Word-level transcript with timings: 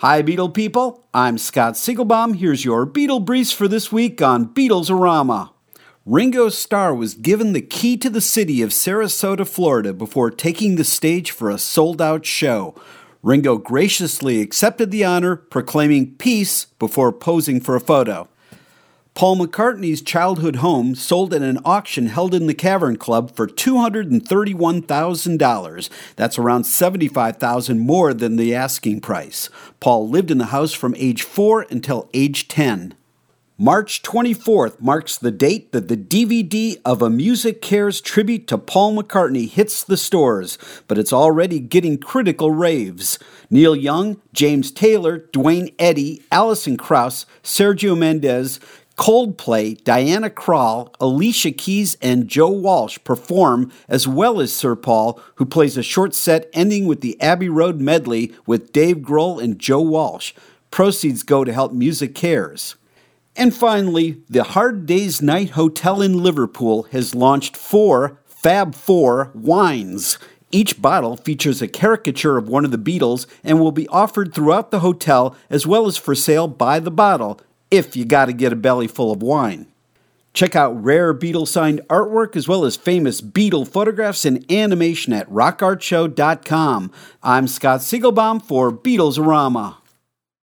Hi, 0.00 0.22
Beatle 0.22 0.52
people. 0.52 1.06
I'm 1.14 1.38
Scott 1.38 1.72
Siegelbaum. 1.72 2.36
Here's 2.36 2.66
your 2.66 2.86
Beatle 2.86 3.24
Briefs 3.24 3.50
for 3.50 3.66
this 3.66 3.90
week 3.90 4.20
on 4.20 4.52
Beatlesorama. 4.52 5.52
Ringo 6.04 6.50
Starr 6.50 6.94
was 6.94 7.14
given 7.14 7.54
the 7.54 7.62
key 7.62 7.96
to 7.96 8.10
the 8.10 8.20
city 8.20 8.60
of 8.60 8.72
Sarasota, 8.72 9.48
Florida, 9.48 9.94
before 9.94 10.30
taking 10.30 10.76
the 10.76 10.84
stage 10.84 11.30
for 11.30 11.48
a 11.48 11.56
sold 11.56 12.02
out 12.02 12.26
show. 12.26 12.74
Ringo 13.22 13.56
graciously 13.56 14.42
accepted 14.42 14.90
the 14.90 15.02
honor, 15.02 15.34
proclaiming 15.34 16.14
peace 16.16 16.66
before 16.78 17.10
posing 17.10 17.58
for 17.58 17.74
a 17.74 17.80
photo. 17.80 18.28
Paul 19.16 19.38
McCartney's 19.38 20.02
childhood 20.02 20.56
home 20.56 20.94
sold 20.94 21.32
at 21.32 21.40
an 21.40 21.58
auction 21.64 22.08
held 22.08 22.34
in 22.34 22.46
the 22.46 22.52
Cavern 22.52 22.98
Club 22.98 23.34
for 23.34 23.46
$231,000. 23.46 25.88
That's 26.16 26.38
around 26.38 26.64
75,000 26.64 27.78
more 27.78 28.12
than 28.12 28.36
the 28.36 28.54
asking 28.54 29.00
price. 29.00 29.48
Paul 29.80 30.10
lived 30.10 30.30
in 30.30 30.36
the 30.36 30.44
house 30.46 30.74
from 30.74 30.94
age 30.98 31.22
4 31.22 31.64
until 31.70 32.10
age 32.12 32.46
10. 32.48 32.94
March 33.56 34.02
24th 34.02 34.82
marks 34.82 35.16
the 35.16 35.30
date 35.30 35.72
that 35.72 35.88
the 35.88 35.96
DVD 35.96 36.78
of 36.84 37.00
A 37.00 37.08
MusiCares 37.08 38.04
tribute 38.04 38.46
to 38.48 38.58
Paul 38.58 38.94
McCartney 38.94 39.48
hits 39.48 39.82
the 39.82 39.96
stores, 39.96 40.58
but 40.88 40.98
it's 40.98 41.14
already 41.14 41.58
getting 41.58 41.96
critical 41.96 42.50
raves. 42.50 43.18
Neil 43.48 43.74
Young, 43.74 44.20
James 44.34 44.70
Taylor, 44.70 45.16
Duane 45.32 45.70
Eddy, 45.78 46.22
Alison 46.30 46.76
Krauss, 46.76 47.24
Sergio 47.42 47.96
Mendes, 47.96 48.60
Coldplay, 48.96 49.82
Diana 49.84 50.30
Krall, 50.30 50.94
Alicia 51.00 51.52
Keys, 51.52 51.96
and 52.00 52.28
Joe 52.28 52.50
Walsh 52.50 52.98
perform, 53.04 53.70
as 53.88 54.08
well 54.08 54.40
as 54.40 54.52
Sir 54.52 54.74
Paul, 54.74 55.20
who 55.34 55.44
plays 55.44 55.76
a 55.76 55.82
short 55.82 56.14
set 56.14 56.48
ending 56.54 56.86
with 56.86 57.02
the 57.02 57.20
Abbey 57.20 57.48
Road 57.48 57.78
medley 57.78 58.32
with 58.46 58.72
Dave 58.72 58.98
Grohl 58.98 59.42
and 59.42 59.58
Joe 59.58 59.82
Walsh. 59.82 60.32
Proceeds 60.70 61.22
go 61.22 61.44
to 61.44 61.52
help 61.52 61.72
MusiCares. 61.72 62.76
And 63.36 63.54
finally, 63.54 64.22
the 64.30 64.44
Hard 64.44 64.86
Day's 64.86 65.20
Night 65.20 65.50
Hotel 65.50 66.00
in 66.00 66.22
Liverpool 66.22 66.84
has 66.84 67.14
launched 67.14 67.54
four 67.54 68.18
Fab 68.24 68.74
Four 68.74 69.30
wines. 69.34 70.18
Each 70.52 70.80
bottle 70.80 71.16
features 71.16 71.60
a 71.60 71.68
caricature 71.68 72.38
of 72.38 72.48
one 72.48 72.64
of 72.64 72.70
the 72.70 72.78
Beatles 72.78 73.26
and 73.44 73.60
will 73.60 73.72
be 73.72 73.88
offered 73.88 74.32
throughout 74.32 74.70
the 74.70 74.80
hotel 74.80 75.36
as 75.50 75.66
well 75.66 75.86
as 75.86 75.98
for 75.98 76.14
sale 76.14 76.48
by 76.48 76.78
the 76.78 76.90
bottle 76.90 77.40
if 77.70 77.96
you 77.96 78.04
got 78.04 78.26
to 78.26 78.32
get 78.32 78.52
a 78.52 78.56
belly 78.56 78.86
full 78.86 79.12
of 79.12 79.22
wine. 79.22 79.66
Check 80.32 80.54
out 80.54 80.82
rare 80.84 81.14
Beatle 81.14 81.48
signed 81.48 81.80
artwork 81.88 82.36
as 82.36 82.46
well 82.46 82.66
as 82.66 82.76
famous 82.76 83.22
Beatle 83.22 83.66
photographs 83.66 84.26
and 84.26 84.44
animation 84.52 85.14
at 85.14 85.30
rockartshow.com. 85.30 86.92
I'm 87.22 87.48
Scott 87.48 87.80
Siegelbaum 87.80 88.42
for 88.42 88.70
Beatlesorama. 88.70 89.76